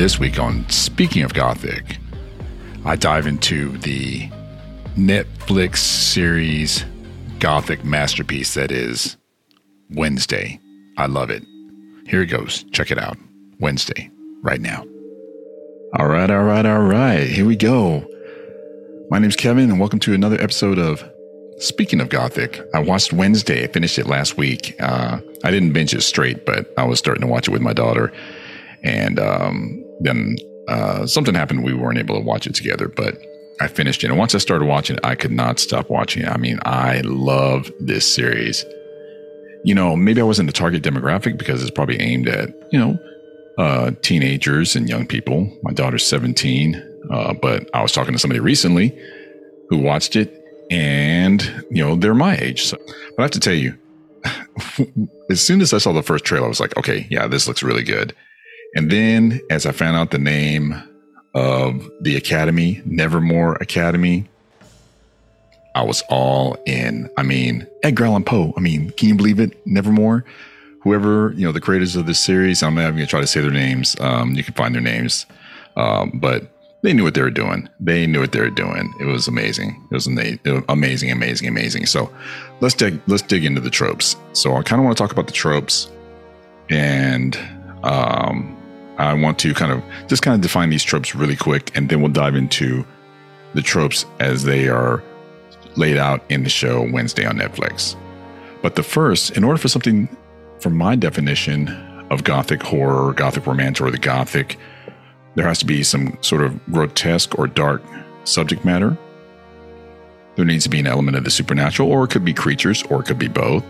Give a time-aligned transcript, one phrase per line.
[0.00, 1.98] This week on Speaking of Gothic,
[2.86, 4.30] I dive into the
[4.96, 6.86] Netflix series
[7.38, 9.18] Gothic masterpiece that is
[9.90, 10.58] Wednesday.
[10.96, 11.44] I love it.
[12.06, 12.64] Here it goes.
[12.72, 13.18] Check it out.
[13.58, 14.86] Wednesday, right now.
[15.98, 17.28] All right, all right, all right.
[17.28, 18.02] Here we go.
[19.10, 21.04] My name's Kevin, and welcome to another episode of
[21.58, 22.58] Speaking of Gothic.
[22.72, 23.64] I watched Wednesday.
[23.64, 24.76] I finished it last week.
[24.80, 27.74] Uh, I didn't binge it straight, but I was starting to watch it with my
[27.74, 28.10] daughter.
[28.82, 30.36] And um, then
[30.68, 31.64] uh, something happened.
[31.64, 33.20] We weren't able to watch it together, but
[33.60, 34.08] I finished it.
[34.08, 36.28] And once I started watching it, I could not stop watching it.
[36.28, 38.64] I mean, I love this series.
[39.64, 42.98] You know, maybe I wasn't the target demographic because it's probably aimed at, you know,
[43.58, 45.54] uh, teenagers and young people.
[45.62, 48.98] My daughter's 17, uh, but I was talking to somebody recently
[49.68, 50.34] who watched it
[50.70, 52.64] and, you know, they're my age.
[52.64, 52.78] So,
[53.16, 53.76] but I have to tell you,
[55.30, 57.62] as soon as I saw the first trailer, I was like, okay, yeah, this looks
[57.62, 58.14] really good.
[58.74, 60.80] And then as I found out the name
[61.34, 64.28] of the academy, Nevermore Academy,
[65.74, 67.08] I was all in.
[67.16, 68.52] I mean, Edgar Allan Poe.
[68.56, 69.64] I mean, can you believe it?
[69.66, 70.24] Nevermore.
[70.82, 73.26] Whoever, you know, the creators of this series, I'm not even going to try to
[73.26, 73.96] say their names.
[74.00, 75.26] Um, you can find their names.
[75.76, 76.50] Um, but
[76.82, 77.68] they knew what they were doing.
[77.78, 78.92] They knew what they were doing.
[78.98, 79.86] It was amazing.
[79.90, 81.86] It was amazing, amazing, amazing.
[81.86, 82.10] So
[82.60, 84.16] let's dig, let's dig into the tropes.
[84.32, 85.90] So I kind of want to talk about the tropes
[86.70, 87.38] and,
[87.84, 88.56] um,
[89.00, 92.02] I want to kind of just kind of define these tropes really quick, and then
[92.02, 92.84] we'll dive into
[93.54, 95.02] the tropes as they are
[95.76, 97.96] laid out in the show Wednesday on Netflix.
[98.60, 100.14] But the first, in order for something,
[100.60, 101.68] from my definition
[102.10, 104.58] of gothic horror, gothic romance, or the gothic,
[105.34, 107.82] there has to be some sort of grotesque or dark
[108.24, 108.98] subject matter.
[110.36, 113.00] There needs to be an element of the supernatural, or it could be creatures, or
[113.00, 113.64] it could be both.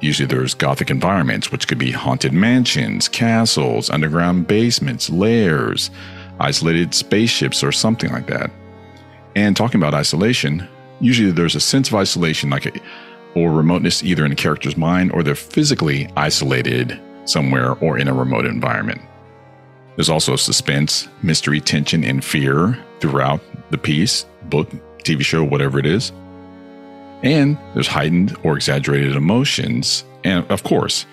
[0.00, 5.90] Usually there's Gothic environments, which could be haunted mansions, castles, underground basements, lairs,
[6.38, 8.50] isolated spaceships, or something like that.
[9.36, 10.66] And talking about isolation,
[11.00, 12.72] usually there's a sense of isolation, like a,
[13.34, 18.14] or remoteness, either in a character's mind or they're physically isolated somewhere or in a
[18.14, 19.00] remote environment.
[19.96, 24.70] There's also suspense, mystery, tension, and fear throughout the piece, book,
[25.04, 26.12] TV show, whatever it is.
[27.22, 31.06] And there's heightened or exaggerated emotions, and of course,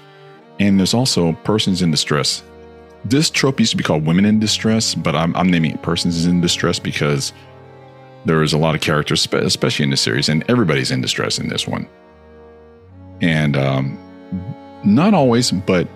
[0.60, 2.44] and there's also persons in distress.
[3.06, 6.26] This trope used to be called women in distress, but I'm, I'm naming it persons
[6.26, 7.34] in distress because
[8.26, 11.50] there is a lot of characters, especially in this series, and everybody's in distress in
[11.50, 11.88] this one.
[13.22, 13.98] And um,
[14.84, 15.88] not always, but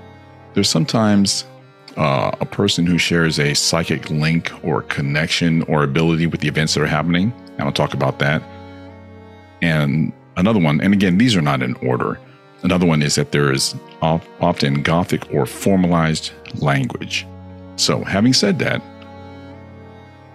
[0.53, 1.45] there's sometimes
[1.97, 6.73] uh, a person who shares a psychic link or connection or ability with the events
[6.73, 7.33] that are happening.
[7.53, 8.41] And I'll talk about that.
[9.61, 12.19] And another one, and again, these are not in order.
[12.63, 17.25] Another one is that there is often Gothic or formalized language.
[17.75, 18.81] So, having said that,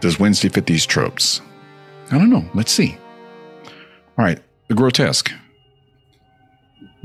[0.01, 1.41] does Wednesday fit these tropes?
[2.11, 2.45] I don't know.
[2.55, 2.99] Let's see.
[4.19, 5.33] All right, the grotesque.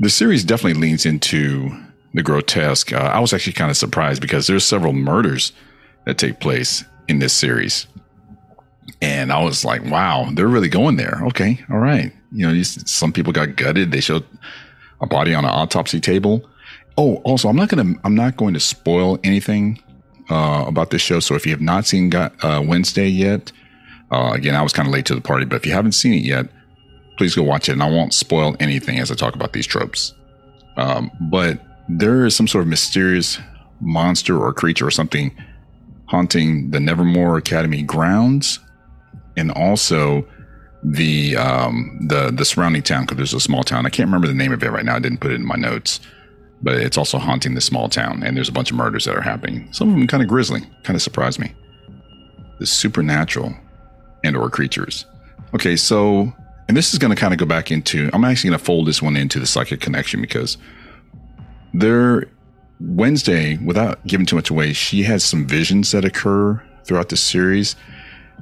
[0.00, 1.70] The series definitely leans into
[2.14, 2.92] the grotesque.
[2.92, 5.52] Uh, I was actually kind of surprised because there's several murders
[6.04, 7.86] that take place in this series.
[9.00, 11.20] And I was like, wow, they're really going there.
[11.24, 12.12] Okay, all right.
[12.30, 13.90] You know, some people got gutted.
[13.90, 14.24] They showed
[15.00, 16.48] a body on an autopsy table.
[16.96, 19.82] Oh, also, I'm not gonna I'm not going to spoil anything
[20.30, 21.20] uh, about this show.
[21.20, 23.52] So if you have not seen got, uh, Wednesday yet,
[24.10, 26.14] uh, again, I was kind of late to the party, but if you haven't seen
[26.14, 26.46] it yet,
[27.18, 30.14] please go watch it, and I won't spoil anything as I talk about these tropes.
[30.76, 33.38] Um, but there is some sort of mysterious
[33.80, 35.34] monster or creature or something
[36.06, 38.60] haunting the Nevermore Academy grounds
[39.36, 40.26] and also
[40.82, 43.86] the um, the the surrounding town because there's a small town.
[43.86, 44.96] I can't remember the name of it right now.
[44.96, 46.00] I didn't put it in my notes,
[46.62, 49.22] but it's also haunting the small town, and there's a bunch of murders that are
[49.22, 49.72] happening.
[49.72, 51.54] Some of them kind of grisly, kind of surprised me.
[52.58, 53.54] The supernatural
[54.24, 55.06] and or creatures.
[55.54, 56.32] Okay, so
[56.68, 58.10] and this is going to kind of go back into.
[58.12, 60.58] I'm actually going to fold this one into the psychic connection because
[61.74, 62.28] there
[62.80, 67.76] Wednesday, without giving too much away, she has some visions that occur throughout the series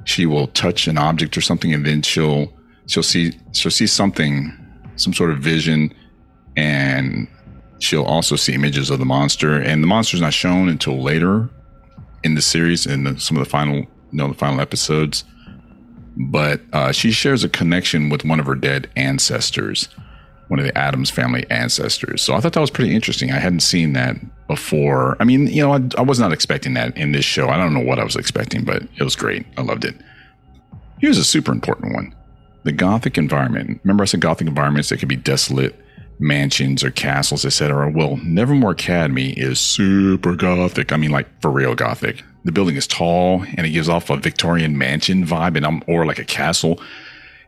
[0.05, 2.51] she will touch an object or something and then she'll
[2.87, 4.51] she'll see she'll see something
[4.95, 5.93] some sort of vision
[6.57, 7.27] and
[7.79, 9.59] she'll also see images of the monster.
[9.59, 11.49] And the monster's not shown until later
[12.23, 15.23] in the series in the, some of the final you know the final episodes.
[16.17, 19.87] But uh, she shares a connection with one of her dead ancestors
[20.51, 22.21] one of the Addams family ancestors.
[22.21, 23.31] So I thought that was pretty interesting.
[23.31, 24.17] I hadn't seen that
[24.47, 25.15] before.
[25.21, 27.47] I mean, you know, I, I, was not expecting that in this show.
[27.47, 29.45] I don't know what I was expecting, but it was great.
[29.55, 29.95] I loved it.
[30.99, 32.13] Here's a super important one
[32.65, 33.79] the Gothic environment.
[33.85, 35.73] Remember, I said Gothic environments, they could be desolate,
[36.19, 37.89] mansions or castles, etc.
[37.89, 40.91] Well, Nevermore Academy is super gothic.
[40.91, 42.23] I mean, like for real gothic.
[42.43, 46.05] The building is tall and it gives off a Victorian mansion vibe, and um, or
[46.05, 46.81] like a castle.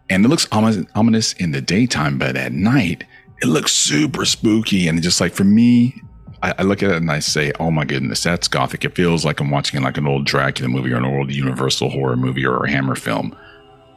[0.09, 3.05] And it looks ominous in the daytime, but at night
[3.41, 4.87] it looks super spooky.
[4.87, 6.01] And just like for me,
[6.41, 9.23] I, I, look at it and I say, "Oh my goodness, that's gothic." It feels
[9.23, 12.65] like I'm watching like an old Dracula movie or an old Universal horror movie or
[12.65, 13.35] a Hammer film.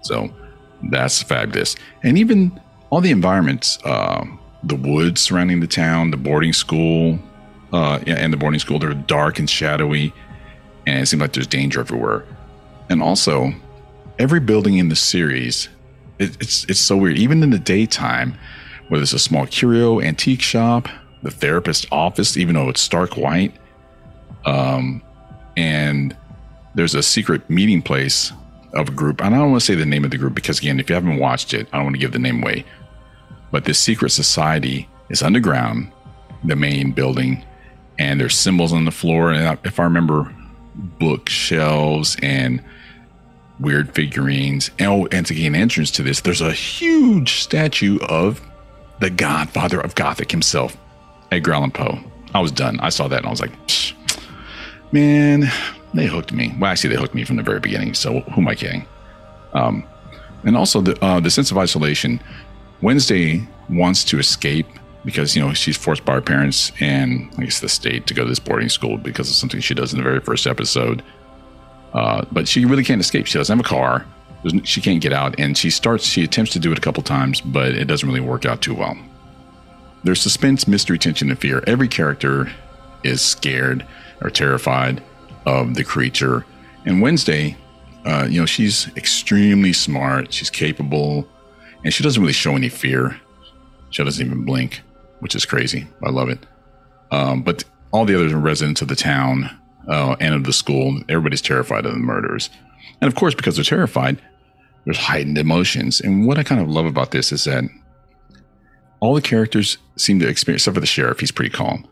[0.03, 0.33] So
[0.85, 1.77] that's fabulous.
[2.03, 2.61] And even
[2.91, 4.25] all the environments, uh,
[4.63, 7.19] the woods surrounding the town, the boarding school,
[7.73, 10.13] uh, and the boarding school, they're dark and shadowy,
[10.87, 12.25] and it seems like there's danger everywhere.
[12.89, 13.53] And also,
[14.19, 15.69] every building in the series,
[16.19, 17.19] it, it's it's so weird.
[17.19, 18.39] Even in the daytime,
[18.89, 20.89] whether it's a small curio antique shop
[21.27, 23.55] the therapist's office, even though it's stark white.
[24.45, 25.03] Um,
[25.57, 26.17] and
[26.75, 28.33] there's a secret meeting place
[28.75, 29.23] of a group.
[29.23, 30.95] And I don't want to say the name of the group because, again, if you
[30.95, 32.65] haven't watched it, I don't want to give the name away.
[33.51, 35.91] But this secret society is underground,
[36.45, 37.45] the main building,
[37.99, 39.33] and there's symbols on the floor.
[39.33, 40.33] And if I remember,
[40.75, 42.63] bookshelves and
[43.61, 44.71] weird figurines.
[44.79, 48.41] And, oh, and to gain entrance to this, there's a huge statue of
[49.01, 50.77] the godfather of Gothic himself,
[51.31, 51.99] Edgar Allan Poe.
[52.35, 52.79] I was done.
[52.81, 53.53] I saw that and I was like,
[54.93, 55.51] man,
[55.95, 56.55] they hooked me.
[56.59, 57.95] Well, actually, they hooked me from the very beginning.
[57.95, 58.87] So who am I kidding?
[59.53, 59.85] Um,
[60.45, 62.21] and also the uh, the sense of isolation.
[62.83, 64.67] Wednesday wants to escape
[65.05, 68.25] because you know she's forced by her parents and I guess the state to go
[68.25, 71.03] to this boarding school because of something she does in the very first episode.
[71.97, 73.27] Uh, but she really can't escape.
[73.27, 74.07] She doesn't have a car.
[74.65, 76.05] She can't get out, and she starts.
[76.05, 78.75] She attempts to do it a couple times, but it doesn't really work out too
[78.75, 78.97] well.
[80.05, 81.65] There's suspense, mystery, tension, and fear.
[81.67, 82.53] Every character
[83.03, 83.85] is scared
[84.21, 85.03] or terrified
[85.47, 86.45] of the creature.
[86.85, 87.57] And Wednesday,
[88.05, 90.35] uh, you know, she's extremely smart.
[90.35, 91.27] She's capable,
[91.83, 93.19] and she doesn't really show any fear.
[93.89, 94.83] She doesn't even blink,
[95.21, 95.89] which is crazy.
[96.05, 96.45] I love it.
[97.11, 99.51] Um, but all the other residents of the town
[99.89, 102.51] uh, and of the school, everybody's terrified of the murders.
[103.01, 104.21] And of course, because they're terrified,
[104.85, 106.01] there's heightened emotions.
[106.01, 107.65] And what I kind of love about this is that
[109.01, 111.87] all the characters seem to experience, except for the sheriff, he's pretty calm.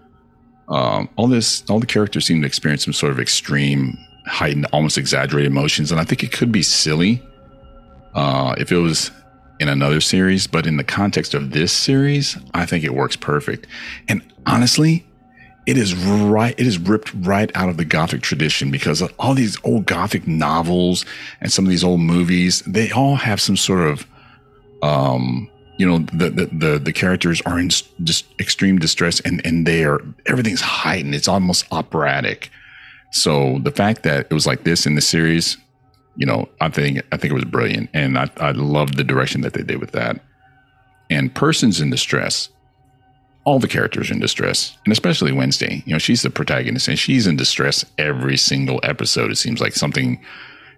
[0.69, 4.97] Um, all this, all the characters seem to experience some sort of extreme, heightened, almost
[4.97, 7.23] exaggerated emotions, and I think it could be silly
[8.15, 9.11] uh, if it was
[9.61, 13.67] in another series, but in the context of this series, I think it works perfect.
[14.09, 15.07] And honestly,
[15.67, 16.55] it is right.
[16.59, 21.05] It is ripped right out of the Gothic tradition because all these old Gothic novels
[21.41, 24.07] and some of these old movies, they all have some sort of
[24.83, 29.67] um, you know the, the the the, characters are in just extreme distress and and
[29.67, 31.15] they are everything's heightened.
[31.15, 32.51] It's almost operatic.
[33.13, 35.57] So the fact that it was like this in the series
[36.17, 37.91] you know i think i think it was brilliant.
[37.95, 40.21] And i i love the direction that they did with that.
[41.11, 42.49] And persons in distress
[43.45, 46.99] all the characters are in distress and especially wednesday you know she's the protagonist and
[46.99, 50.23] she's in distress every single episode it seems like something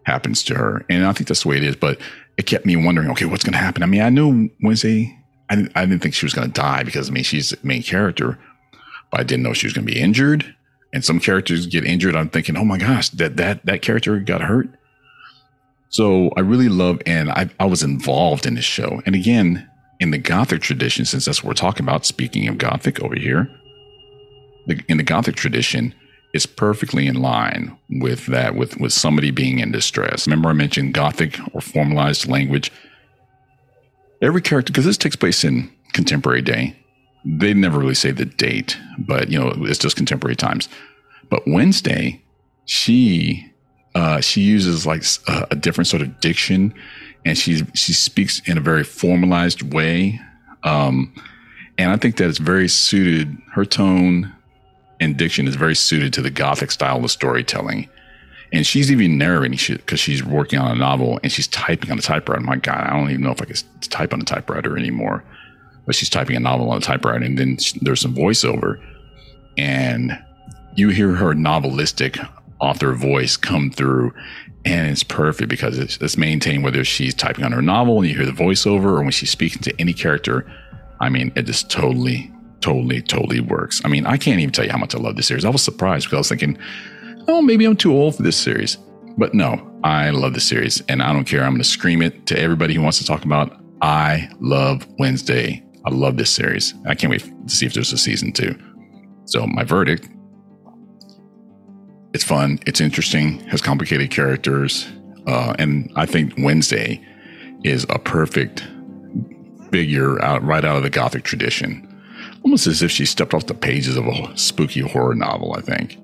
[0.04, 1.98] happens to her and i think that's the way it is but
[2.36, 3.82] it kept me wondering, okay, what's going to happen?
[3.82, 5.18] I mean, I knew Wednesday,
[5.48, 7.58] I didn't, I didn't think she was going to die because I mean, she's the
[7.62, 8.38] main character,
[9.10, 10.54] but I didn't know she was going to be injured.
[10.92, 12.16] And some characters get injured.
[12.16, 14.68] I'm thinking, oh my gosh, that, that, that character got hurt.
[15.88, 19.02] So I really love, and I, I was involved in this show.
[19.06, 19.68] And again,
[20.00, 23.50] in the Gothic tradition, since that's what we're talking about, speaking of Gothic over here,
[24.66, 25.94] the, in the Gothic tradition,
[26.34, 30.26] is perfectly in line with that, with, with somebody being in distress.
[30.26, 32.70] Remember, I mentioned Gothic or formalized language.
[34.20, 36.76] Every character, because this takes place in contemporary day,
[37.24, 40.68] they never really say the date, but you know, it's just contemporary times.
[41.28, 42.22] But Wednesday,
[42.66, 43.52] she
[44.16, 46.74] uh, she uses like a, a, different sort of diction,
[47.24, 50.20] and she she speaks in a very formalized way.
[50.62, 51.12] Um,
[51.78, 54.32] and I think that it's very suited her tone
[55.00, 57.88] and diction is very suited to the gothic style of storytelling.
[58.52, 61.98] And she's even narrating shit because she's working on a novel and she's typing on
[61.98, 62.40] a typewriter.
[62.40, 65.24] My God, I don't even know if I can type on a typewriter anymore.
[65.84, 68.84] But she's typing a novel on a typewriter, and then there's some voiceover,
[69.56, 70.18] and
[70.74, 72.18] you hear her novelistic
[72.60, 74.12] author voice come through,
[74.64, 78.16] and it's perfect because it's, it's maintained whether she's typing on her novel and you
[78.16, 80.50] hear the voiceover, or when she's speaking to any character.
[81.00, 83.80] I mean, it just totally totally, totally works.
[83.84, 85.44] I mean, I can't even tell you how much I love this series.
[85.44, 86.58] I was surprised because I was thinking,
[87.28, 88.76] oh, maybe I'm too old for this series.
[89.18, 91.42] But no, I love the series and I don't care.
[91.42, 93.56] I'm going to scream it to everybody who wants to talk about.
[93.82, 95.64] I love Wednesday.
[95.84, 96.74] I love this series.
[96.86, 98.58] I can't wait to see if there's a season two.
[99.26, 100.08] So, my verdict
[102.16, 104.88] it's fun, it's interesting, has complicated characters.
[105.26, 107.06] Uh, and I think Wednesday
[107.62, 108.66] is a perfect
[109.70, 111.82] figure out right out of the Gothic tradition.
[112.42, 115.98] almost as if she stepped off the pages of a spooky horror novel, I think.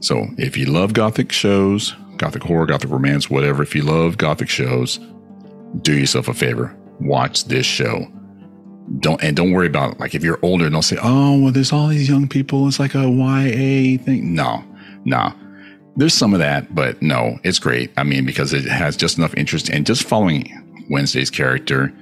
[0.00, 4.48] So if you love gothic shows, gothic horror, gothic romance, whatever, if you love gothic
[4.48, 5.00] shows,
[5.82, 6.74] do yourself a favor.
[6.98, 8.06] Watch this show.
[9.00, 10.00] Don't and don't worry about it.
[10.00, 12.66] like if you're older, don't say, oh well, there's all these young people.
[12.68, 14.34] It's like a YA thing.
[14.34, 14.64] No,
[15.04, 15.32] no.
[15.96, 17.90] There's some of that, but no, it's great.
[17.96, 21.92] I mean, because it has just enough interest and just following Wednesday's character,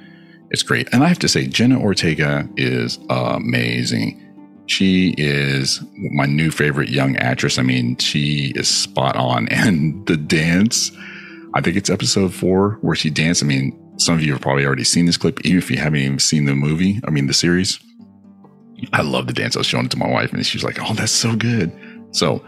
[0.51, 0.89] it's great.
[0.93, 4.25] And I have to say, Jenna Ortega is amazing.
[4.67, 7.59] She is my new favorite young actress.
[7.59, 9.49] I mean, she is spot on.
[9.51, 10.91] And the dance,
[11.55, 13.43] I think it's episode four where she danced.
[13.43, 16.01] I mean, some of you have probably already seen this clip, even if you haven't
[16.01, 17.81] even seen the movie, I mean, the series.
[18.93, 19.57] I love the dance.
[19.57, 21.73] I was showing it to my wife, and she's like, oh, that's so good.
[22.13, 22.45] So,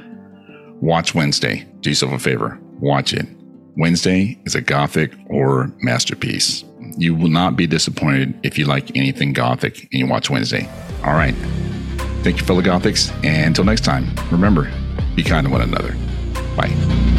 [0.81, 1.67] watch Wednesday.
[1.81, 2.59] Do yourself a favor.
[2.81, 3.27] Watch it.
[3.77, 6.65] Wednesday is a gothic horror masterpiece.
[6.97, 10.69] You will not be disappointed if you like anything gothic and you watch Wednesday.
[11.05, 11.35] All right.
[12.23, 13.13] Thank you, fellow gothics.
[13.25, 14.71] And until next time, remember
[15.15, 15.97] be kind to one another.
[16.57, 17.10] Bye.